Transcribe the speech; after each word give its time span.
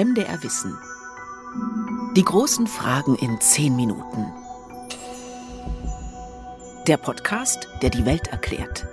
MDR 0.00 0.40
Wissen. 0.44 0.78
Die 2.14 2.22
großen 2.22 2.68
Fragen 2.68 3.16
in 3.16 3.40
zehn 3.40 3.74
Minuten. 3.74 4.32
Der 6.86 6.96
Podcast, 6.96 7.66
der 7.82 7.90
die 7.90 8.06
Welt 8.06 8.28
erklärt. 8.28 8.86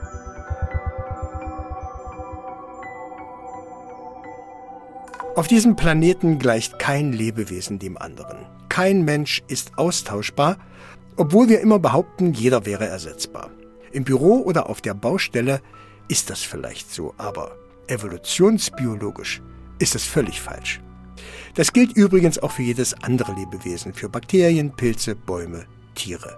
Auf 5.36 5.48
diesem 5.48 5.76
Planeten 5.76 6.40
gleicht 6.40 6.80
kein 6.80 7.14
Lebewesen 7.14 7.78
dem 7.78 8.00
anderen. 8.00 8.40
Kein 8.70 9.06
Mensch 9.06 9.44
ist 9.48 9.78
austauschbar, 9.78 10.58
obwohl 11.18 11.50
wir 11.50 11.62
immer 11.62 11.78
behaupten, 11.78 12.34
jeder 12.34 12.66
wäre 12.66 12.88
ersetzbar. 12.88 13.52
Im 13.92 14.06
Büro 14.06 14.40
oder 14.40 14.72
auf 14.72 14.82
der 14.82 14.96
Baustelle 14.96 15.62
ist 16.08 16.32
das 16.32 16.42
vielleicht 16.42 16.92
so, 16.92 17.14
aber 17.18 17.56
evolutionsbiologisch 17.86 19.44
ist 19.78 19.94
das 19.94 20.04
völlig 20.04 20.42
falsch. 20.42 20.82
Das 21.56 21.74
gilt 21.74 21.94
übrigens 21.94 22.40
auch 22.40 22.52
für 22.52 22.64
jedes 22.64 22.94
andere 23.02 23.34
Lebewesen, 23.34 23.94
für 23.94 24.10
Bakterien, 24.10 24.72
Pilze, 24.76 25.16
Bäume, 25.16 25.66
Tiere. 25.96 26.38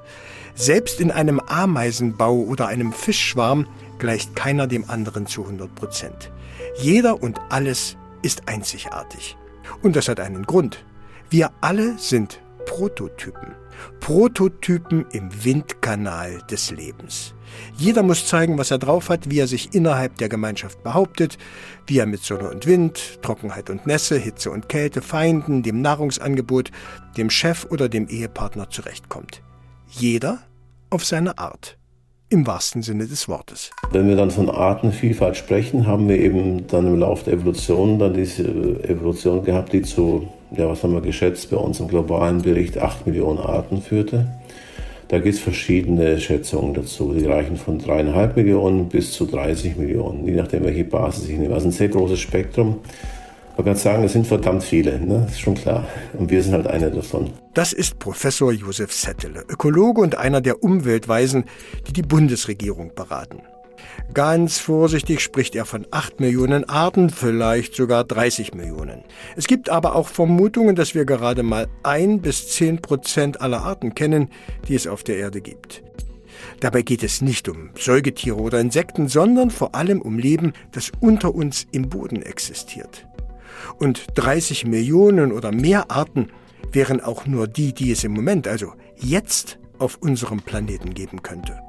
Selbst 0.56 1.00
in 1.00 1.12
einem 1.12 1.40
Ameisenbau 1.40 2.36
oder 2.36 2.68
einem 2.68 2.94
Fischschwarm 2.94 3.68
gleicht 4.00 4.36
keiner 4.36 4.68
dem 4.68 4.90
anderen 4.90 5.28
zu 5.28 5.44
100 5.44 5.74
Prozent. 5.76 6.32
Jeder 6.80 7.22
und 7.22 7.40
alles 7.50 7.98
ist 8.22 8.48
einzigartig. 8.48 9.38
Und 9.82 9.96
das 9.96 10.08
hat 10.08 10.20
einen 10.20 10.46
Grund. 10.46 10.84
Wir 11.30 11.52
alle 11.62 11.98
sind 11.98 12.40
Prototypen. 12.66 13.56
Prototypen 14.00 15.06
im 15.12 15.30
Windkanal 15.44 16.40
des 16.50 16.72
Lebens. 16.72 17.34
Jeder 17.78 18.04
muss 18.04 18.28
zeigen, 18.28 18.58
was 18.58 18.72
er 18.72 18.78
drauf 18.78 19.10
hat, 19.10 19.30
wie 19.30 19.40
er 19.40 19.48
sich 19.48 19.74
innerhalb 19.74 20.18
der 20.18 20.30
Gemeinschaft 20.30 20.84
behauptet, 20.84 21.38
wie 21.86 22.00
er 22.00 22.06
mit 22.06 22.24
Sonne 22.24 22.50
und 22.50 22.66
Wind, 22.66 23.20
Trockenheit 23.22 23.70
und 23.70 23.88
Nässe, 23.88 24.18
Hitze 24.18 24.52
und 24.52 24.70
Kälte, 24.70 25.02
Feinden, 25.02 25.64
dem 25.64 25.82
Nahrungsangebot, 25.82 26.72
dem 27.16 27.30
Chef 27.30 27.66
oder 27.70 27.90
dem 27.90 28.08
Ehepartner 28.08 28.70
zurechtkommt. 28.70 29.42
Jeder 29.90 30.40
auf 30.90 31.06
seine 31.06 31.38
Art. 31.38 31.77
Im 32.30 32.46
wahrsten 32.46 32.82
Sinne 32.82 33.08
des 33.08 33.30
Wortes. 33.30 33.72
Wenn 33.92 34.10
wir 34.10 34.18
dann 34.18 34.32
von 34.32 34.50
Artenvielfalt 34.50 35.38
sprechen, 35.38 35.88
haben 35.88 36.10
wir 36.10 36.20
eben 36.20 36.68
dann 36.68 36.86
im 36.86 37.00
Laufe 37.00 37.24
der 37.24 37.36
Evolution 37.36 38.00
dann 38.00 38.14
diese 38.14 38.44
Evolution 38.44 39.46
gehabt, 39.46 39.72
die 39.72 39.82
zu, 39.82 40.28
ja, 40.52 40.68
was 40.68 40.84
haben 40.84 40.92
wir 40.92 41.00
geschätzt, 41.00 41.50
bei 41.52 41.56
uns 41.56 41.80
im 41.80 41.88
globalen 41.88 42.42
Bericht 42.42 42.80
8 42.80 43.08
Millionen 43.08 43.40
Arten 43.40 43.82
führte. 43.82 44.28
Da 45.08 45.20
gibt 45.20 45.36
es 45.36 45.40
verschiedene 45.40 46.20
Schätzungen 46.20 46.74
dazu. 46.74 47.14
Die 47.14 47.26
reichen 47.26 47.56
von 47.56 47.80
dreieinhalb 47.80 48.36
Millionen 48.36 48.90
bis 48.90 49.14
zu 49.14 49.26
30 49.26 49.78
Millionen, 49.78 50.28
je 50.28 50.34
nachdem, 50.34 50.66
welche 50.66 50.84
Basis 50.84 51.30
ich 51.30 51.38
nehme. 51.38 51.54
Also 51.54 51.70
ein 51.70 51.72
sehr 51.72 51.88
großes 51.88 52.20
Spektrum. 52.20 52.80
Man 53.58 53.66
kann 53.66 53.76
sagen, 53.76 54.04
es 54.04 54.14
sind 54.14 54.28
verdammt 54.28 54.64
viele, 54.64 55.00
ne? 55.00 55.24
das 55.26 55.32
ist 55.32 55.40
schon 55.40 55.56
klar. 55.56 55.88
Und 56.14 56.30
wir 56.30 56.44
sind 56.44 56.54
halt 56.54 56.68
einer 56.68 56.92
davon. 56.92 57.32
Das 57.56 57.74
ist 57.74 57.98
Professor 57.98 58.52
Josef 58.52 58.94
Settele, 58.94 59.44
Ökologe 59.50 60.00
und 60.02 60.16
einer 60.16 60.42
der 60.42 60.64
Umweltweisen, 60.64 61.46
die 61.88 61.94
die 61.94 62.04
Bundesregierung 62.04 62.94
beraten. 62.94 63.42
Ganz 64.14 64.60
vorsichtig 64.60 65.22
spricht 65.22 65.56
er 65.56 65.66
von 65.66 65.88
8 65.90 66.20
Millionen 66.20 66.70
Arten, 66.70 67.10
vielleicht 67.10 67.74
sogar 67.74 68.04
30 68.04 68.54
Millionen. 68.54 69.04
Es 69.36 69.48
gibt 69.48 69.70
aber 69.70 69.96
auch 69.96 70.08
Vermutungen, 70.08 70.76
dass 70.76 70.94
wir 70.94 71.06
gerade 71.06 71.42
mal 71.42 71.68
ein 71.82 72.22
bis 72.22 72.50
zehn 72.50 72.80
Prozent 72.80 73.42
aller 73.42 73.64
Arten 73.64 73.96
kennen, 73.96 74.30
die 74.68 74.76
es 74.76 74.86
auf 74.86 75.04
der 75.04 75.18
Erde 75.18 75.42
gibt. 75.42 75.84
Dabei 76.60 76.84
geht 76.84 77.02
es 77.02 77.22
nicht 77.22 77.50
um 77.50 77.72
Säugetiere 77.76 78.38
oder 78.38 78.60
Insekten, 78.60 79.08
sondern 79.08 79.50
vor 79.50 79.74
allem 79.74 80.02
um 80.02 80.20
Leben, 80.20 80.54
das 80.72 80.92
unter 81.00 81.34
uns 81.34 81.66
im 81.72 81.90
Boden 81.90 82.22
existiert. 82.22 83.07
Und 83.80 84.08
30 84.16 84.66
Millionen 84.66 85.32
oder 85.32 85.52
mehr 85.52 85.92
Arten 85.92 86.30
wären 86.72 87.02
auch 87.02 87.26
nur 87.26 87.48
die, 87.48 87.74
die 87.74 87.92
es 87.92 88.04
im 88.04 88.14
Moment, 88.14 88.48
also 88.48 88.74
jetzt, 88.96 89.60
auf 89.80 89.98
unserem 90.02 90.42
Planeten 90.42 90.94
geben 90.94 91.22
könnte. 91.22 91.60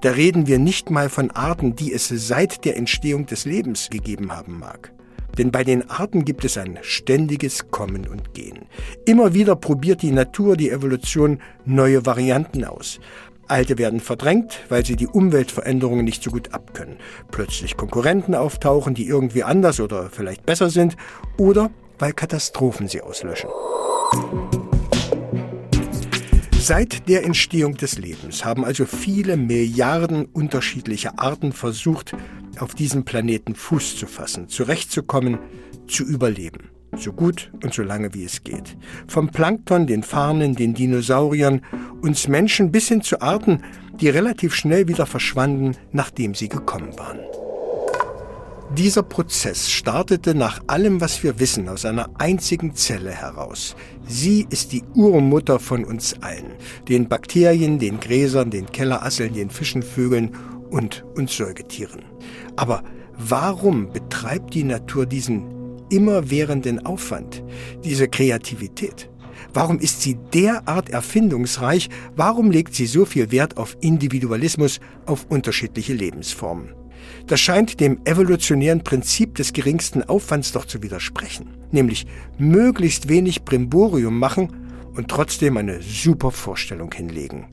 Da 0.00 0.12
reden 0.12 0.46
wir 0.46 0.58
nicht 0.58 0.90
mal 0.90 1.08
von 1.08 1.30
Arten, 1.30 1.76
die 1.76 1.92
es 1.92 2.08
seit 2.08 2.64
der 2.64 2.76
Entstehung 2.76 3.26
des 3.26 3.44
Lebens 3.44 3.90
gegeben 3.90 4.32
haben 4.32 4.58
mag. 4.58 4.92
Denn 5.38 5.50
bei 5.50 5.64
den 5.64 5.88
Arten 5.88 6.24
gibt 6.24 6.44
es 6.44 6.58
ein 6.58 6.78
ständiges 6.82 7.70
Kommen 7.70 8.06
und 8.06 8.34
Gehen. 8.34 8.66
Immer 9.06 9.32
wieder 9.32 9.56
probiert 9.56 10.02
die 10.02 10.12
Natur, 10.12 10.56
die 10.56 10.70
Evolution 10.70 11.40
neue 11.64 12.04
Varianten 12.04 12.64
aus. 12.64 13.00
Alte 13.48 13.78
werden 13.78 14.00
verdrängt, 14.00 14.60
weil 14.68 14.84
sie 14.84 14.96
die 14.96 15.06
Umweltveränderungen 15.06 16.04
nicht 16.04 16.22
so 16.22 16.30
gut 16.30 16.54
abkönnen. 16.54 16.96
Plötzlich 17.30 17.76
Konkurrenten 17.76 18.34
auftauchen, 18.34 18.94
die 18.94 19.06
irgendwie 19.06 19.42
anders 19.42 19.80
oder 19.80 20.10
vielleicht 20.10 20.46
besser 20.46 20.70
sind, 20.70 20.96
oder 21.36 21.70
weil 21.98 22.12
Katastrophen 22.12 22.88
sie 22.88 23.00
auslöschen. 23.00 23.50
Seit 26.58 27.08
der 27.08 27.24
Entstehung 27.24 27.76
des 27.76 27.98
Lebens 27.98 28.44
haben 28.44 28.64
also 28.64 28.84
viele 28.86 29.36
Milliarden 29.36 30.26
unterschiedliche 30.26 31.18
Arten 31.18 31.52
versucht, 31.52 32.14
auf 32.60 32.74
diesem 32.74 33.04
Planeten 33.04 33.56
Fuß 33.56 33.96
zu 33.96 34.06
fassen, 34.06 34.48
zurechtzukommen, 34.48 35.38
zu 35.88 36.04
überleben. 36.04 36.70
So 37.02 37.12
gut 37.12 37.50
und 37.64 37.74
so 37.74 37.82
lange 37.82 38.14
wie 38.14 38.22
es 38.22 38.44
geht. 38.44 38.76
Vom 39.08 39.28
Plankton, 39.28 39.88
den 39.88 40.04
Farnen, 40.04 40.54
den 40.54 40.72
Dinosauriern, 40.72 41.60
uns 42.00 42.28
Menschen 42.28 42.70
bis 42.70 42.86
hin 42.86 43.02
zu 43.02 43.20
Arten, 43.20 43.60
die 44.00 44.08
relativ 44.08 44.54
schnell 44.54 44.86
wieder 44.86 45.06
verschwanden, 45.06 45.76
nachdem 45.90 46.36
sie 46.36 46.48
gekommen 46.48 46.96
waren. 46.96 47.18
Dieser 48.76 49.02
Prozess 49.02 49.68
startete 49.68 50.36
nach 50.36 50.60
allem, 50.68 51.00
was 51.00 51.24
wir 51.24 51.40
wissen, 51.40 51.68
aus 51.68 51.84
einer 51.84 52.08
einzigen 52.18 52.76
Zelle 52.76 53.10
heraus. 53.10 53.74
Sie 54.06 54.46
ist 54.48 54.70
die 54.70 54.84
Urmutter 54.94 55.58
von 55.58 55.84
uns 55.84 56.14
allen, 56.20 56.52
den 56.88 57.08
Bakterien, 57.08 57.80
den 57.80 57.98
Gräsern, 57.98 58.52
den 58.52 58.66
Kellerasseln, 58.66 59.34
den 59.34 59.50
Fischen, 59.50 59.82
Vögeln 59.82 60.36
und 60.70 61.04
uns 61.16 61.36
Säugetieren. 61.36 62.02
Aber 62.54 62.84
warum 63.18 63.92
betreibt 63.92 64.54
die 64.54 64.64
Natur 64.64 65.04
diesen 65.04 65.61
immerwährenden 65.92 66.84
Aufwand, 66.84 67.42
diese 67.84 68.08
Kreativität? 68.08 69.08
Warum 69.54 69.78
ist 69.78 70.00
sie 70.00 70.16
derart 70.32 70.88
erfindungsreich? 70.90 71.90
Warum 72.16 72.50
legt 72.50 72.74
sie 72.74 72.86
so 72.86 73.04
viel 73.04 73.30
Wert 73.30 73.58
auf 73.58 73.76
Individualismus, 73.80 74.80
auf 75.04 75.26
unterschiedliche 75.28 75.92
Lebensformen? 75.92 76.74
Das 77.26 77.40
scheint 77.40 77.80
dem 77.80 78.00
evolutionären 78.04 78.82
Prinzip 78.82 79.34
des 79.34 79.52
geringsten 79.52 80.02
Aufwands 80.02 80.52
doch 80.52 80.64
zu 80.64 80.82
widersprechen, 80.82 81.48
nämlich 81.70 82.06
möglichst 82.38 83.08
wenig 83.08 83.44
Brimborium 83.44 84.18
machen 84.18 84.56
und 84.94 85.08
trotzdem 85.08 85.56
eine 85.56 85.82
super 85.82 86.30
Vorstellung 86.30 86.92
hinlegen. 86.92 87.46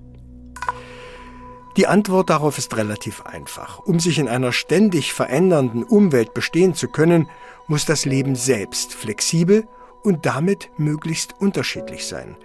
Die 1.77 1.87
Antwort 1.87 2.29
darauf 2.29 2.57
ist 2.57 2.75
relativ 2.75 3.25
einfach. 3.25 3.79
Um 3.79 3.99
sich 3.99 4.19
in 4.19 4.27
einer 4.27 4.51
ständig 4.51 5.13
verändernden 5.13 5.83
Umwelt 5.83 6.33
bestehen 6.33 6.73
zu 6.73 6.87
können, 6.87 7.29
muss 7.67 7.85
das 7.85 8.05
Leben 8.05 8.35
selbst 8.35 8.93
flexibel 8.93 9.67
und 10.03 10.25
damit 10.25 10.69
möglichst 10.77 11.35
unterschiedlich 11.39 12.07
sein. 12.07 12.35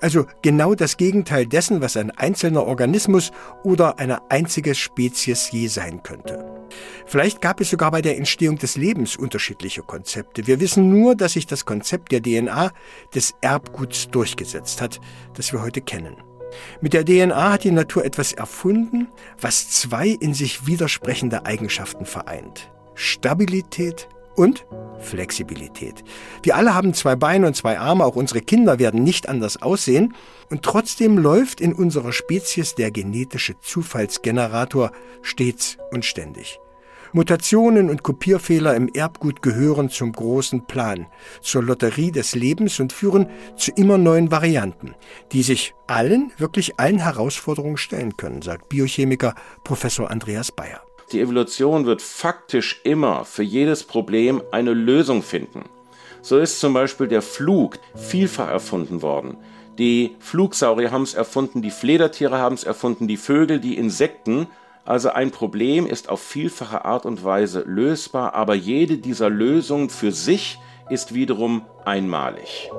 Also 0.00 0.26
genau 0.42 0.74
das 0.74 0.96
Gegenteil 0.96 1.46
dessen, 1.46 1.80
was 1.80 1.96
ein 1.96 2.10
einzelner 2.12 2.64
Organismus 2.64 3.32
oder 3.64 3.98
eine 3.98 4.30
einzige 4.30 4.74
Spezies 4.74 5.50
je 5.50 5.66
sein 5.66 6.02
könnte. 6.02 6.44
Vielleicht 7.06 7.40
gab 7.40 7.60
es 7.60 7.70
sogar 7.70 7.90
bei 7.90 8.00
der 8.00 8.16
Entstehung 8.16 8.56
des 8.56 8.76
Lebens 8.76 9.16
unterschiedliche 9.16 9.82
Konzepte. 9.82 10.46
Wir 10.46 10.60
wissen 10.60 10.88
nur, 10.88 11.16
dass 11.16 11.32
sich 11.32 11.46
das 11.46 11.64
Konzept 11.64 12.12
der 12.12 12.22
DNA 12.22 12.70
des 13.14 13.34
Erbguts 13.40 14.08
durchgesetzt 14.08 14.80
hat, 14.80 15.00
das 15.34 15.52
wir 15.52 15.62
heute 15.62 15.80
kennen. 15.80 16.29
Mit 16.80 16.92
der 16.92 17.04
DNA 17.04 17.52
hat 17.52 17.64
die 17.64 17.70
Natur 17.70 18.04
etwas 18.04 18.32
erfunden, 18.32 19.08
was 19.40 19.70
zwei 19.70 20.08
in 20.08 20.34
sich 20.34 20.66
widersprechende 20.66 21.46
Eigenschaften 21.46 22.06
vereint. 22.06 22.70
Stabilität 22.94 24.08
und 24.36 24.66
Flexibilität. 24.98 26.04
Wir 26.42 26.56
alle 26.56 26.74
haben 26.74 26.94
zwei 26.94 27.16
Beine 27.16 27.46
und 27.46 27.56
zwei 27.56 27.78
Arme, 27.78 28.04
auch 28.04 28.16
unsere 28.16 28.40
Kinder 28.40 28.78
werden 28.78 29.02
nicht 29.02 29.28
anders 29.28 29.60
aussehen, 29.60 30.14
und 30.50 30.62
trotzdem 30.62 31.18
läuft 31.18 31.60
in 31.60 31.74
unserer 31.74 32.12
Spezies 32.12 32.74
der 32.74 32.90
genetische 32.90 33.58
Zufallsgenerator 33.60 34.92
stets 35.22 35.78
und 35.92 36.04
ständig. 36.04 36.58
Mutationen 37.12 37.90
und 37.90 38.02
Kopierfehler 38.02 38.76
im 38.76 38.88
Erbgut 38.88 39.42
gehören 39.42 39.90
zum 39.90 40.12
großen 40.12 40.66
Plan, 40.66 41.06
zur 41.40 41.62
Lotterie 41.62 42.12
des 42.12 42.34
Lebens 42.34 42.78
und 42.78 42.92
führen 42.92 43.28
zu 43.56 43.72
immer 43.72 43.98
neuen 43.98 44.30
Varianten, 44.30 44.94
die 45.32 45.42
sich 45.42 45.74
allen, 45.86 46.32
wirklich 46.38 46.78
allen 46.78 46.98
Herausforderungen 46.98 47.78
stellen 47.78 48.16
können, 48.16 48.42
sagt 48.42 48.68
Biochemiker 48.68 49.34
Professor 49.64 50.10
Andreas 50.10 50.52
Bayer. 50.52 50.80
Die 51.12 51.20
Evolution 51.20 51.86
wird 51.86 52.02
faktisch 52.02 52.80
immer 52.84 53.24
für 53.24 53.42
jedes 53.42 53.82
Problem 53.82 54.42
eine 54.52 54.72
Lösung 54.72 55.22
finden. 55.22 55.64
So 56.22 56.38
ist 56.38 56.60
zum 56.60 56.74
Beispiel 56.74 57.08
der 57.08 57.22
Flug 57.22 57.78
vielfach 57.96 58.48
erfunden 58.48 59.02
worden. 59.02 59.36
Die 59.78 60.14
Flugsaurier 60.20 60.92
haben 60.92 61.02
es 61.02 61.14
erfunden, 61.14 61.62
die 61.62 61.70
Fledertiere 61.70 62.38
haben 62.38 62.54
es 62.54 62.64
erfunden, 62.64 63.08
die 63.08 63.16
Vögel, 63.16 63.58
die 63.58 63.76
Insekten. 63.76 64.46
Also 64.84 65.10
ein 65.10 65.30
Problem 65.30 65.86
ist 65.86 66.08
auf 66.08 66.20
vielfache 66.20 66.84
Art 66.84 67.06
und 67.06 67.22
Weise 67.22 67.62
lösbar, 67.66 68.34
aber 68.34 68.54
jede 68.54 68.98
dieser 68.98 69.30
Lösungen 69.30 69.90
für 69.90 70.12
sich 70.12 70.58
ist 70.88 71.14
wiederum 71.14 71.64
einmalig. 71.84 72.70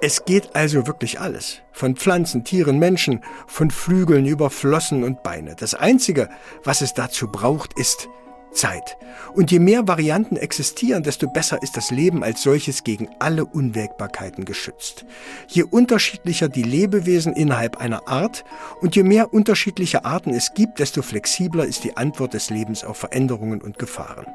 Es 0.00 0.24
geht 0.24 0.56
also 0.56 0.86
wirklich 0.88 1.20
alles. 1.20 1.60
Von 1.70 1.94
Pflanzen, 1.94 2.44
Tieren, 2.44 2.78
Menschen, 2.78 3.22
von 3.46 3.70
Flügeln 3.70 4.26
über 4.26 4.50
Flossen 4.50 5.04
und 5.04 5.22
Beine. 5.22 5.54
Das 5.54 5.74
Einzige, 5.74 6.28
was 6.64 6.80
es 6.80 6.92
dazu 6.94 7.28
braucht, 7.28 7.78
ist 7.78 8.08
Zeit. 8.52 8.96
Und 9.34 9.50
je 9.50 9.58
mehr 9.58 9.88
Varianten 9.88 10.36
existieren, 10.36 11.02
desto 11.02 11.28
besser 11.28 11.62
ist 11.62 11.76
das 11.76 11.90
Leben 11.90 12.22
als 12.22 12.42
solches 12.42 12.84
gegen 12.84 13.08
alle 13.18 13.44
Unwägbarkeiten 13.44 14.44
geschützt. 14.44 15.04
Je 15.48 15.62
unterschiedlicher 15.62 16.48
die 16.48 16.62
Lebewesen 16.62 17.32
innerhalb 17.32 17.78
einer 17.78 18.08
Art 18.08 18.44
und 18.80 18.96
je 18.96 19.02
mehr 19.02 19.32
unterschiedliche 19.32 20.04
Arten 20.04 20.30
es 20.30 20.54
gibt, 20.54 20.78
desto 20.78 21.02
flexibler 21.02 21.64
ist 21.64 21.84
die 21.84 21.96
Antwort 21.96 22.34
des 22.34 22.50
Lebens 22.50 22.84
auf 22.84 22.98
Veränderungen 22.98 23.62
und 23.62 23.78
Gefahren. 23.78 24.26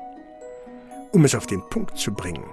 Um 1.12 1.26
es 1.26 1.36
auf 1.36 1.48
den 1.48 1.62
Punkt 1.70 1.98
zu 1.98 2.14
bringen, 2.14 2.46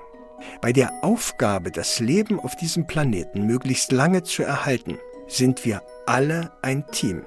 bei 0.61 0.73
der 0.73 0.93
Aufgabe, 1.03 1.71
das 1.71 2.01
Leben 2.01 2.39
auf 2.39 2.57
diesem 2.57 2.87
Planeten 2.87 3.47
möglichst 3.47 3.93
lange 3.93 4.23
zu 4.23 4.43
erhalten, 4.43 4.99
sind 5.27 5.65
wir 5.65 5.83
alle 6.07 6.53
ein 6.63 6.87
Team. 6.89 7.23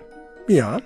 Ja, 0.47 0.79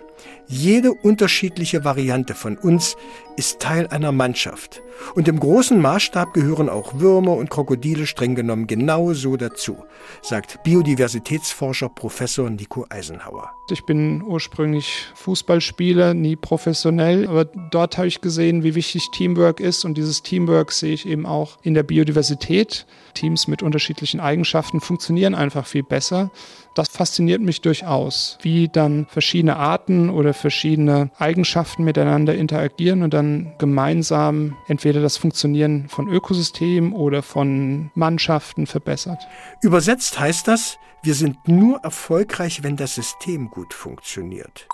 jede 0.47 0.91
unterschiedliche 0.93 1.85
Variante 1.85 2.35
von 2.35 2.57
uns 2.57 2.97
ist 3.37 3.59
Teil 3.59 3.87
einer 3.87 4.11
Mannschaft. 4.11 4.81
Und 5.15 5.27
im 5.27 5.39
großen 5.39 5.81
Maßstab 5.81 6.33
gehören 6.33 6.69
auch 6.69 6.99
Würmer 6.99 7.35
und 7.37 7.49
Krokodile 7.49 8.05
streng 8.05 8.35
genommen 8.35 8.67
genauso 8.67 9.35
dazu, 9.37 9.77
sagt 10.21 10.61
Biodiversitätsforscher 10.63 11.89
Professor 11.89 12.49
Nico 12.49 12.85
Eisenhauer. 12.89 13.51
Ich 13.69 13.85
bin 13.85 14.21
ursprünglich 14.21 15.07
Fußballspieler, 15.15 16.13
nie 16.13 16.35
professionell, 16.35 17.27
aber 17.27 17.45
dort 17.45 17.97
habe 17.97 18.07
ich 18.07 18.21
gesehen, 18.21 18.63
wie 18.63 18.75
wichtig 18.75 19.09
Teamwork 19.13 19.59
ist 19.59 19.85
und 19.85 19.97
dieses 19.97 20.21
Teamwork 20.21 20.71
sehe 20.71 20.93
ich 20.93 21.07
eben 21.07 21.25
auch 21.25 21.57
in 21.63 21.73
der 21.73 21.83
Biodiversität. 21.83 22.85
Teams 23.13 23.47
mit 23.47 23.63
unterschiedlichen 23.63 24.19
Eigenschaften 24.19 24.81
funktionieren 24.81 25.35
einfach 25.35 25.65
viel 25.65 25.83
besser. 25.83 26.31
Das 26.75 26.87
fasziniert 26.89 27.41
mich 27.41 27.61
durchaus, 27.61 28.37
wie 28.41 28.69
dann 28.69 29.05
verschiedene 29.09 29.57
Arten 29.57 30.09
oder 30.11 30.33
verschiedene 30.33 31.11
Eigenschaften 31.17 31.83
miteinander 31.83 32.35
interagieren 32.35 33.03
und 33.03 33.13
dann 33.13 33.53
gemeinsam 33.57 34.55
entweder 34.67 35.01
das 35.01 35.17
Funktionieren 35.17 35.87
von 35.89 36.07
Ökosystemen 36.07 36.93
oder 36.93 37.23
von 37.23 37.91
Mannschaften 37.95 38.67
verbessert. 38.67 39.27
Übersetzt 39.61 40.19
heißt 40.19 40.47
das, 40.47 40.77
wir 41.03 41.15
sind 41.15 41.47
nur 41.47 41.79
erfolgreich, 41.79 42.63
wenn 42.63 42.75
das 42.75 42.95
System 42.95 43.49
gut 43.49 43.73
funktioniert. 43.73 44.67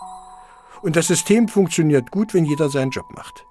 Und 0.81 0.95
das 0.95 1.07
System 1.07 1.47
funktioniert 1.47 2.11
gut, 2.11 2.33
wenn 2.33 2.45
jeder 2.45 2.69
seinen 2.69 2.91
Job 2.91 3.05
macht. 3.15 3.45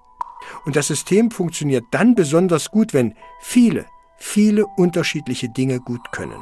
Und 0.65 0.75
das 0.75 0.87
System 0.87 1.31
funktioniert 1.31 1.85
dann 1.91 2.15
besonders 2.15 2.71
gut, 2.71 2.93
wenn 2.93 3.15
viele, 3.39 3.85
viele 4.17 4.65
unterschiedliche 4.65 5.49
Dinge 5.49 5.79
gut 5.79 6.11
können. 6.11 6.41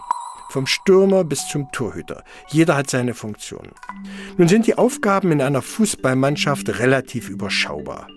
Vom 0.55 0.67
Stürmer 0.67 1.25
bis 1.25 1.49
zum 1.49 1.69
Torhüter. 1.73 2.23
Jeder 2.47 2.77
hat 2.77 2.89
seine 2.89 3.13
Funktion. 3.13 3.73
Nun 4.37 4.47
sind 4.47 4.65
die 4.67 4.77
Aufgaben 4.77 5.33
in 5.33 5.41
einer 5.41 5.61
Fußballmannschaft 5.61 6.79
relativ 6.79 7.27
überschaubar. 7.27 8.07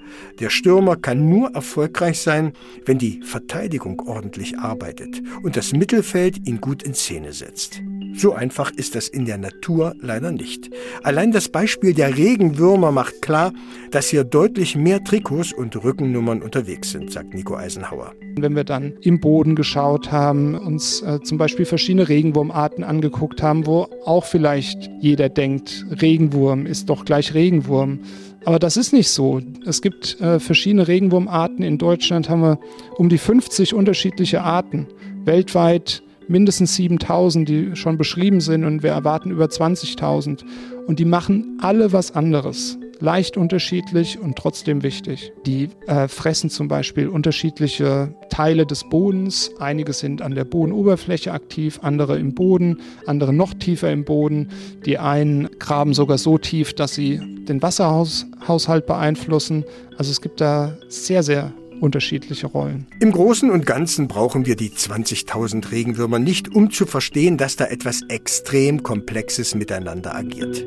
Der 0.41 0.51
Stürmer 0.51 0.97
kann 0.97 1.29
nur 1.29 1.51
erfolgreich 1.55 2.21
sein, 2.21 2.53
wenn 2.87 2.99
die 2.99 3.21
Verteidigung 3.23 4.01
ordentlich 4.07 4.59
arbeitet 4.59 5.23
und 5.43 5.57
das 5.57 5.73
Mittelfeld 5.73 6.47
ihn 6.47 6.61
gut 6.61 6.83
in 6.83 6.95
Szene 6.95 7.33
setzt. 7.33 7.83
So 8.15 8.33
einfach 8.33 8.73
ist 8.73 8.95
das 8.95 9.07
in 9.07 9.27
der 9.27 9.39
Natur 9.39 9.95
leider 10.01 10.33
nicht. 10.33 10.71
Allein 11.03 11.31
das 11.31 11.49
Beispiel 11.49 11.95
der 11.95 12.17
Regenwürmer 12.17 12.91
macht 12.91 13.23
klar, 13.23 13.53
dass 13.91 14.09
hier 14.09 14.25
deutlich 14.25 14.75
mehr 14.75 15.05
Trikots 15.05 15.53
und 15.53 15.77
Rückennummern 15.85 16.43
unterwegs 16.43 16.91
sind, 16.91 17.13
sagt 17.13 17.35
Nico 17.35 17.55
Eisenhauer. 17.55 18.15
Wenn 18.37 18.57
wir 18.57 18.65
dann 18.65 18.95
im 19.03 19.21
Boden 19.21 19.55
geschaut 19.55 20.11
haben, 20.11 20.57
uns 20.57 21.03
äh, 21.03 21.21
zum 21.23 21.39
Beispiel 21.39 21.65
verschiedene 21.65 22.09
Regenwurmarten 22.09 22.83
angeguckt 22.83 23.43
haben, 23.43 23.67
wo 23.67 23.89
auch 24.05 24.25
vielleicht 24.25 24.91
jeder 25.01 25.29
denkt, 25.29 25.87
Regenwurm 26.01 26.67
ist 26.67 26.89
doch 26.91 27.05
gleich 27.05 27.35
Regenwurm. 27.35 28.01
Aber 28.45 28.59
das 28.59 28.77
ist 28.77 28.93
nicht 28.93 29.11
so. 29.11 29.41
Es 29.67 29.83
gibt 29.83 30.21
äh, 30.21 30.41
verschiedene 30.41 30.89
Regenwurmarten. 30.89 31.63
In 31.63 31.79
Deutschland 31.79 32.29
haben 32.29 32.43
wir 32.43 32.59
um 32.97 33.09
die 33.09 33.19
50 33.19 33.75
unterschiedliche 33.75 34.43
Arten. 34.43 34.87
Weltweit 35.25 36.03
mindestens 36.29 36.77
7000, 36.77 37.49
die 37.49 37.77
schon 37.77 37.99
beschrieben 37.99 38.41
sind 38.41 38.65
und 38.65 38.83
wir 38.83 38.91
erwarten 38.91 39.31
über 39.31 39.47
20.000. 39.47 40.45
Und 40.87 40.99
die 40.99 41.05
machen 41.05 41.59
alle 41.61 41.93
was 41.93 42.13
anderes. 42.13 42.79
Leicht 43.01 43.37
unterschiedlich 43.37 44.19
und 44.19 44.37
trotzdem 44.37 44.83
wichtig. 44.83 45.33
Die 45.47 45.69
äh, 45.87 46.09
fressen 46.09 46.51
zum 46.51 46.67
Beispiel 46.67 47.09
unterschiedliche 47.09 48.15
Teile 48.29 48.67
des 48.67 48.89
Bodens. 48.89 49.53
Einige 49.61 49.93
sind 49.93 50.21
an 50.21 50.35
der 50.35 50.45
Bodenoberfläche 50.45 51.33
aktiv, 51.33 51.79
andere 51.83 52.19
im 52.19 52.35
Boden, 52.35 52.81
andere 53.07 53.33
noch 53.33 53.55
tiefer 53.55 53.93
im 53.93 54.05
Boden. 54.05 54.49
Die 54.85 54.99
einen 54.99 55.49
graben 55.59 55.95
sogar 55.95 56.19
so 56.19 56.39
tief, 56.39 56.75
dass 56.75 56.95
sie 56.95 57.21
den 57.45 57.63
Wasserhaushalt 57.63 58.87
beeinflussen. 58.87 59.65
Also 59.97 60.11
es 60.11 60.21
gibt 60.21 60.41
da 60.41 60.77
sehr, 60.89 61.23
sehr 61.23 61.53
unterschiedliche 61.81 62.49
Rollen. 62.49 62.87
Im 63.01 63.13
Großen 63.13 63.51
und 63.51 63.67
Ganzen 63.67 64.09
brauchen 64.09 64.47
wir 64.47 64.57
die 64.57 64.71
20.000 64.71 65.71
Regenwürmer 65.71 66.19
nicht, 66.19 66.55
um 66.55 66.71
zu 66.71 66.87
verstehen, 66.87 67.37
dass 67.37 67.57
da 67.57 67.67
etwas 67.67 68.03
extrem 68.09 68.83
Komplexes 68.83 69.55
miteinander 69.55 70.15
agiert. 70.15 70.65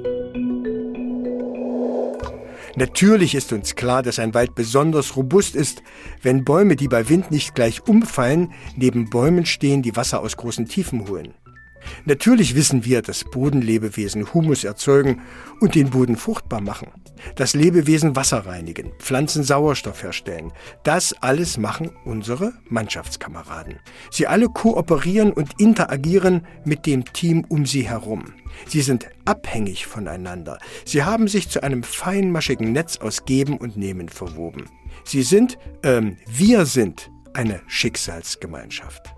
Natürlich 2.75 3.35
ist 3.35 3.51
uns 3.51 3.75
klar, 3.75 4.01
dass 4.01 4.19
ein 4.19 4.33
Wald 4.33 4.55
besonders 4.55 5.15
robust 5.17 5.55
ist, 5.55 5.83
wenn 6.21 6.45
Bäume, 6.45 6.75
die 6.75 6.87
bei 6.87 7.09
Wind 7.09 7.31
nicht 7.31 7.53
gleich 7.53 7.87
umfallen, 7.87 8.53
neben 8.75 9.09
Bäumen 9.09 9.45
stehen, 9.45 9.81
die 9.81 9.95
Wasser 9.95 10.21
aus 10.21 10.37
großen 10.37 10.67
Tiefen 10.67 11.07
holen. 11.07 11.33
Natürlich 12.05 12.55
wissen 12.55 12.85
wir, 12.85 13.01
dass 13.01 13.23
Bodenlebewesen 13.23 14.33
Humus 14.33 14.63
erzeugen 14.63 15.21
und 15.59 15.75
den 15.75 15.89
Boden 15.89 16.17
fruchtbar 16.17 16.61
machen. 16.61 16.89
Dass 17.35 17.53
Lebewesen 17.53 18.15
Wasser 18.15 18.45
reinigen, 18.45 18.91
Pflanzen 18.99 19.43
Sauerstoff 19.43 20.03
herstellen. 20.03 20.51
Das 20.83 21.13
alles 21.21 21.57
machen 21.57 21.91
unsere 22.05 22.53
Mannschaftskameraden. 22.69 23.79
Sie 24.09 24.27
alle 24.27 24.47
kooperieren 24.47 25.31
und 25.31 25.59
interagieren 25.59 26.45
mit 26.65 26.85
dem 26.85 27.05
Team 27.05 27.45
um 27.47 27.65
sie 27.65 27.87
herum. 27.87 28.33
Sie 28.67 28.81
sind 28.81 29.07
abhängig 29.25 29.85
voneinander. 29.85 30.57
Sie 30.85 31.03
haben 31.03 31.27
sich 31.27 31.49
zu 31.49 31.63
einem 31.63 31.83
feinmaschigen 31.83 32.71
Netz 32.71 32.97
aus 32.97 33.25
Geben 33.25 33.57
und 33.57 33.77
Nehmen 33.77 34.09
verwoben. 34.09 34.65
Sie 35.03 35.23
sind, 35.23 35.57
ähm, 35.83 36.17
wir 36.27 36.65
sind 36.65 37.09
eine 37.33 37.61
Schicksalsgemeinschaft. 37.67 39.13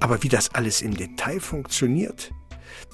Aber 0.00 0.22
wie 0.22 0.28
das 0.28 0.54
alles 0.54 0.82
im 0.82 0.96
Detail 0.96 1.40
funktioniert, 1.40 2.32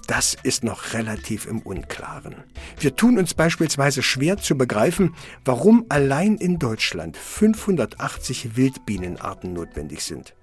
das 0.07 0.37
ist 0.43 0.65
noch 0.65 0.95
relativ 0.95 1.47
im 1.47 1.61
Unklaren. 1.61 2.35
Wir 2.79 2.97
tun 2.97 3.19
uns 3.19 3.35
beispielsweise 3.35 4.03
schwer 4.03 4.37
zu 4.37 4.57
begreifen, 4.57 5.15
warum 5.45 5.87
allein 5.89 6.37
in 6.37 6.59
Deutschland 6.59 7.17
580 7.17 8.57
Wildbienenarten 8.57 9.53
notwendig 9.53 10.03
sind. 10.03 10.35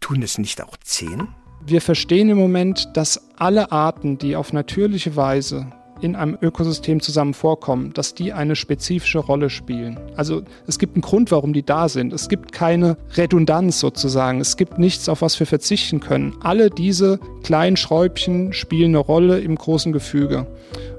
Tun 0.00 0.22
es 0.22 0.38
nicht 0.38 0.62
auch 0.62 0.76
10? 0.76 1.28
Wir 1.66 1.80
verstehen 1.80 2.30
im 2.30 2.38
Moment, 2.38 2.88
dass 2.94 3.20
alle 3.36 3.72
Arten, 3.72 4.16
die 4.16 4.36
auf 4.36 4.52
natürliche 4.52 5.16
Weise 5.16 5.70
in 6.00 6.16
einem 6.16 6.38
Ökosystem 6.40 7.00
zusammen 7.00 7.34
vorkommen, 7.34 7.92
dass 7.92 8.14
die 8.14 8.32
eine 8.32 8.56
spezifische 8.56 9.18
Rolle 9.18 9.50
spielen. 9.50 9.98
Also 10.16 10.42
es 10.66 10.78
gibt 10.78 10.94
einen 10.94 11.02
Grund, 11.02 11.30
warum 11.30 11.52
die 11.52 11.64
da 11.64 11.88
sind. 11.88 12.12
Es 12.12 12.28
gibt 12.28 12.52
keine 12.52 12.96
Redundanz 13.16 13.80
sozusagen. 13.80 14.40
Es 14.40 14.56
gibt 14.56 14.78
nichts, 14.78 15.08
auf 15.08 15.22
was 15.22 15.38
wir 15.40 15.46
verzichten 15.46 16.00
können. 16.00 16.34
Alle 16.40 16.70
diese 16.70 17.18
kleinen 17.42 17.76
Schräubchen 17.76 18.52
spielen 18.52 18.90
eine 18.90 18.98
Rolle 18.98 19.40
im 19.40 19.56
großen 19.56 19.92
Gefüge. 19.92 20.46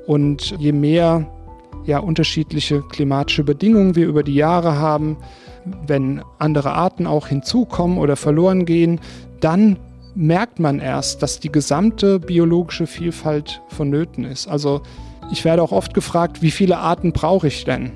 Und 0.05 0.55
je 0.59 0.71
mehr 0.71 1.27
ja, 1.85 1.99
unterschiedliche 1.99 2.81
klimatische 2.81 3.43
Bedingungen 3.43 3.95
wir 3.95 4.07
über 4.07 4.23
die 4.23 4.35
Jahre 4.35 4.77
haben, 4.77 5.17
wenn 5.87 6.21
andere 6.37 6.73
Arten 6.73 7.07
auch 7.07 7.27
hinzukommen 7.27 7.97
oder 7.97 8.15
verloren 8.15 8.65
gehen, 8.65 8.99
dann 9.39 9.77
merkt 10.15 10.59
man 10.59 10.79
erst, 10.79 11.21
dass 11.21 11.39
die 11.39 11.51
gesamte 11.51 12.19
biologische 12.19 12.87
Vielfalt 12.87 13.61
vonnöten 13.69 14.25
ist. 14.25 14.47
Also 14.47 14.81
ich 15.31 15.45
werde 15.45 15.61
auch 15.61 15.71
oft 15.71 15.93
gefragt, 15.93 16.41
wie 16.41 16.51
viele 16.51 16.77
Arten 16.77 17.13
brauche 17.13 17.47
ich 17.47 17.65
denn? 17.65 17.91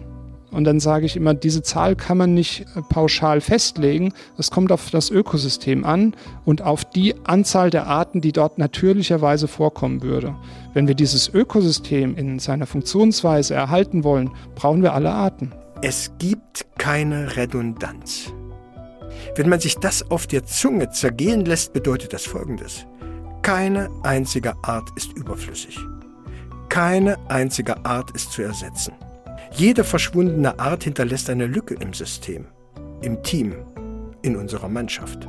Und 0.54 0.66
dann 0.66 0.80
sage 0.80 1.08
ich 1.08 1.16
immer, 1.16 1.34
diese 1.34 1.64
Zahl 1.64 1.96
kann 1.96 2.18
man 2.18 2.36
nicht 2.36 2.62
äh, 2.76 2.82
pauschal 2.88 3.42
festlegen. 3.42 4.14
Es 4.38 4.52
kommt 4.52 4.72
auf 4.72 4.92
das 4.92 5.10
Ökosystem 5.10 5.84
an 5.84 6.16
und 6.46 6.62
auf 6.62 6.86
die 6.86 7.16
Anzahl 7.26 7.72
der 7.72 7.88
Arten, 7.88 8.22
die 8.22 8.32
dort 8.32 8.60
natürlicherweise 8.60 9.48
vorkommen 9.48 10.04
würde. 10.04 10.36
Wenn 10.74 10.88
wir 10.88 10.96
dieses 10.96 11.34
Ökosystem 11.34 12.16
in 12.16 12.38
seiner 12.38 12.68
Funktionsweise 12.68 13.56
erhalten 13.56 14.04
wollen, 14.04 14.30
brauchen 14.54 14.84
wir 14.84 14.94
alle 14.94 15.12
Arten. 15.12 15.52
Es 15.82 16.12
gibt 16.20 16.66
keine 16.78 17.36
Redundanz. 17.36 18.32
Wenn 19.36 19.50
man 19.50 19.60
sich 19.60 19.78
das 19.78 20.10
auf 20.12 20.28
der 20.28 20.46
Zunge 20.46 20.90
zergehen 20.90 21.46
lässt, 21.46 21.74
bedeutet 21.74 22.14
das 22.14 22.26
Folgendes. 22.26 22.86
Keine 23.42 23.90
einzige 24.04 24.54
Art 24.64 24.90
ist 24.96 25.14
überflüssig. 25.14 25.78
Keine 26.70 27.18
einzige 27.30 27.86
Art 27.86 28.12
ist 28.12 28.32
zu 28.32 28.42
ersetzen. 28.42 28.94
Jede 29.52 29.84
verschwundene 29.84 30.58
Art 30.60 30.84
hinterlässt 30.84 31.30
eine 31.30 31.46
Lücke 31.46 31.76
im 31.76 31.94
System, 31.94 32.48
im 33.02 33.22
Team, 33.22 33.54
in 34.22 34.36
unserer 34.36 34.70
Mannschaft. 34.70 35.28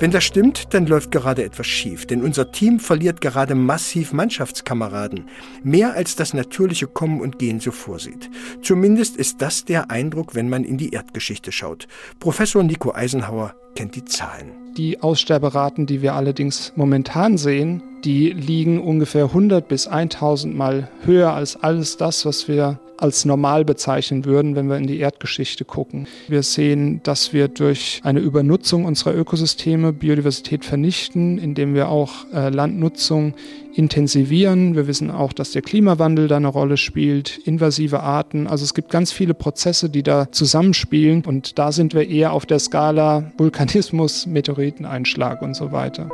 Wenn 0.00 0.12
das 0.12 0.22
stimmt, 0.22 0.74
dann 0.74 0.86
läuft 0.86 1.10
gerade 1.10 1.42
etwas 1.42 1.66
schief, 1.66 2.06
denn 2.06 2.22
unser 2.22 2.52
Team 2.52 2.78
verliert 2.78 3.20
gerade 3.20 3.56
massiv 3.56 4.12
Mannschaftskameraden, 4.12 5.24
mehr 5.64 5.94
als 5.94 6.14
das 6.14 6.34
natürliche 6.34 6.86
Kommen 6.86 7.20
und 7.20 7.40
Gehen 7.40 7.58
so 7.58 7.72
vorsieht. 7.72 8.30
Zumindest 8.62 9.16
ist 9.16 9.42
das 9.42 9.64
der 9.64 9.90
Eindruck, 9.90 10.36
wenn 10.36 10.48
man 10.48 10.62
in 10.62 10.78
die 10.78 10.90
Erdgeschichte 10.90 11.50
schaut. 11.50 11.88
Professor 12.20 12.62
Nico 12.62 12.94
Eisenhauer 12.94 13.56
kennt 13.74 13.96
die 13.96 14.04
Zahlen. 14.04 14.52
Die 14.76 15.00
Aussterberaten, 15.00 15.86
die 15.86 16.00
wir 16.00 16.14
allerdings 16.14 16.72
momentan 16.76 17.36
sehen, 17.36 17.82
die 18.04 18.30
liegen 18.30 18.80
ungefähr 18.80 19.24
100 19.24 19.66
bis 19.66 19.88
1000 19.88 20.56
Mal 20.56 20.88
höher 21.04 21.32
als 21.32 21.56
alles 21.56 21.96
das, 21.96 22.24
was 22.24 22.46
wir 22.46 22.78
als 22.98 23.24
normal 23.24 23.64
bezeichnen 23.64 24.24
würden, 24.24 24.56
wenn 24.56 24.68
wir 24.68 24.76
in 24.76 24.86
die 24.86 24.98
Erdgeschichte 24.98 25.64
gucken. 25.64 26.06
Wir 26.26 26.42
sehen, 26.42 27.00
dass 27.04 27.32
wir 27.32 27.48
durch 27.48 28.00
eine 28.04 28.20
Übernutzung 28.20 28.84
unserer 28.84 29.14
Ökosysteme 29.14 29.92
Biodiversität 29.92 30.64
vernichten, 30.64 31.38
indem 31.38 31.74
wir 31.74 31.88
auch 31.88 32.26
äh, 32.34 32.50
Landnutzung 32.50 33.34
intensivieren. 33.74 34.74
Wir 34.74 34.88
wissen 34.88 35.10
auch, 35.10 35.32
dass 35.32 35.52
der 35.52 35.62
Klimawandel 35.62 36.26
da 36.26 36.36
eine 36.36 36.48
Rolle 36.48 36.76
spielt, 36.76 37.38
invasive 37.38 38.00
Arten. 38.00 38.48
Also 38.48 38.64
es 38.64 38.74
gibt 38.74 38.90
ganz 38.90 39.12
viele 39.12 39.34
Prozesse, 39.34 39.88
die 39.88 40.02
da 40.02 40.30
zusammenspielen 40.32 41.24
und 41.24 41.58
da 41.58 41.70
sind 41.70 41.94
wir 41.94 42.08
eher 42.08 42.32
auf 42.32 42.44
der 42.44 42.58
Skala 42.58 43.30
Vulkanismus, 43.38 44.26
Meteoriteneinschlag 44.26 45.40
und 45.42 45.54
so 45.54 45.70
weiter. 45.70 46.08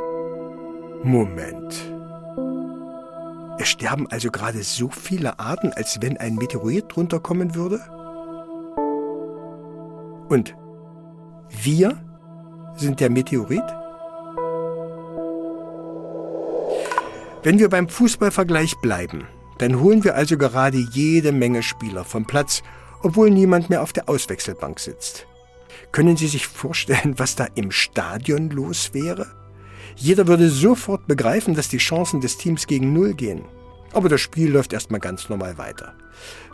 Moment. 1.03 1.94
Es 3.57 3.69
sterben 3.69 4.07
also 4.11 4.31
gerade 4.31 4.63
so 4.63 4.89
viele 4.89 5.39
Arten, 5.39 5.71
als 5.73 6.01
wenn 6.01 6.17
ein 6.17 6.35
Meteorit 6.35 6.85
drunter 6.89 7.19
kommen 7.19 7.55
würde? 7.55 7.79
Und 10.27 10.55
wir 11.63 11.97
sind 12.75 12.99
der 12.99 13.09
Meteorit? 13.09 13.63
Wenn 17.43 17.59
wir 17.59 17.69
beim 17.69 17.87
Fußballvergleich 17.87 18.75
bleiben, 18.81 19.27
dann 19.59 19.79
holen 19.79 20.03
wir 20.03 20.15
also 20.15 20.37
gerade 20.37 20.77
jede 20.77 21.31
Menge 21.31 21.63
Spieler 21.63 22.03
vom 22.03 22.25
Platz, 22.25 22.61
obwohl 23.03 23.29
niemand 23.29 23.69
mehr 23.69 23.83
auf 23.83 23.93
der 23.93 24.09
Auswechselbank 24.09 24.79
sitzt. 24.79 25.27
Können 25.91 26.17
Sie 26.17 26.27
sich 26.27 26.47
vorstellen, 26.47 27.17
was 27.17 27.35
da 27.35 27.47
im 27.55 27.71
Stadion 27.71 28.49
los 28.49 28.93
wäre? 28.93 29.44
Jeder 29.95 30.27
würde 30.27 30.49
sofort 30.49 31.07
begreifen, 31.07 31.55
dass 31.55 31.69
die 31.69 31.77
Chancen 31.77 32.21
des 32.21 32.37
Teams 32.37 32.67
gegen 32.67 32.93
Null 32.93 33.13
gehen. 33.13 33.41
Aber 33.93 34.09
das 34.09 34.21
Spiel 34.21 34.51
läuft 34.51 34.73
erstmal 34.73 34.99
ganz 34.99 35.29
normal 35.29 35.57
weiter. 35.57 35.93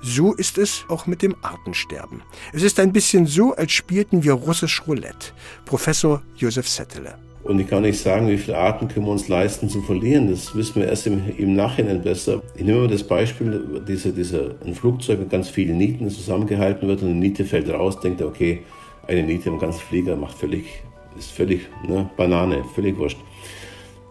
So 0.01 0.33
ist 0.33 0.57
es 0.57 0.85
auch 0.89 1.07
mit 1.07 1.21
dem 1.21 1.35
Artensterben. 1.41 2.21
Es 2.53 2.63
ist 2.63 2.79
ein 2.79 2.93
bisschen 2.93 3.25
so, 3.25 3.55
als 3.55 3.71
spielten 3.71 4.23
wir 4.23 4.33
russisch 4.33 4.83
Roulette. 4.87 5.33
Professor 5.65 6.21
Josef 6.35 6.67
Settele. 6.67 7.15
Und 7.43 7.59
ich 7.59 7.67
kann 7.67 7.81
nicht 7.81 7.99
sagen, 7.99 8.27
wie 8.27 8.37
viele 8.37 8.57
Arten 8.57 8.87
können 8.87 9.07
wir 9.07 9.11
uns 9.11 9.27
leisten 9.27 9.67
zu 9.67 9.81
verlieren. 9.81 10.29
Das 10.29 10.55
wissen 10.55 10.81
wir 10.81 10.87
erst 10.87 11.07
im, 11.07 11.21
im 11.37 11.55
Nachhinein 11.55 12.03
besser. 12.03 12.41
Ich 12.55 12.63
nehme 12.63 12.81
mal 12.81 12.87
das 12.87 13.03
Beispiel, 13.03 13.81
diese, 13.87 14.13
diese, 14.13 14.55
ein 14.63 14.75
Flugzeug 14.75 15.19
mit 15.19 15.31
ganz 15.31 15.49
vielen 15.49 15.77
Nieten 15.77 16.09
zusammengehalten 16.09 16.87
wird 16.87 17.01
und 17.01 17.09
eine 17.09 17.19
Niete 17.19 17.45
fällt 17.45 17.69
raus, 17.69 17.99
denkt 17.99 18.21
er, 18.21 18.27
okay, 18.27 18.61
eine 19.07 19.23
Niete 19.23 19.49
im 19.49 19.57
ganzen 19.57 19.79
Flieger 19.79 20.15
macht 20.15 20.37
völlig, 20.37 20.83
ist 21.17 21.31
völlig 21.31 21.67
ne, 21.87 22.09
Banane, 22.17 22.63
völlig 22.75 22.97
wurscht. 22.97 23.19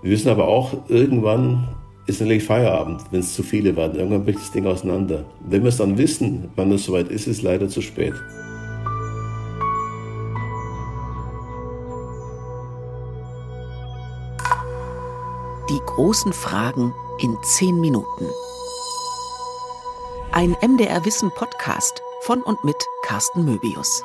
Wir 0.02 0.12
wissen 0.12 0.28
aber 0.28 0.48
auch, 0.48 0.72
irgendwann 0.88 1.68
ist 2.06 2.20
natürlich 2.20 2.44
Feierabend, 2.44 3.02
wenn 3.10 3.20
es 3.20 3.34
zu 3.34 3.42
viele 3.42 3.76
werden. 3.76 3.96
Irgendwann 3.96 4.24
bricht 4.24 4.40
das 4.40 4.50
Ding 4.50 4.66
auseinander. 4.66 5.24
Wenn 5.46 5.62
wir 5.62 5.68
es 5.68 5.76
dann 5.76 5.98
wissen, 5.98 6.50
wann 6.56 6.72
es 6.72 6.84
soweit 6.84 7.08
ist, 7.08 7.26
ist 7.26 7.38
es 7.38 7.42
leider 7.42 7.68
zu 7.68 7.82
spät. 7.82 8.14
Die 15.68 15.80
großen 15.86 16.32
Fragen 16.32 16.92
in 17.20 17.36
zehn 17.42 17.80
Minuten. 17.80 18.26
Ein 20.32 20.56
MDR 20.62 21.04
Wissen 21.04 21.30
Podcast 21.30 22.02
von 22.22 22.42
und 22.42 22.62
mit 22.64 22.76
Carsten 23.02 23.44
Möbius. 23.44 24.02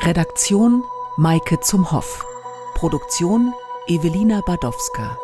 Redaktion 0.00 0.84
Maike 1.18 1.60
zum 1.60 1.92
Hoff. 1.92 2.26
Produktion 2.74 3.54
Evelina 3.86 4.42
Badowska. 4.42 5.16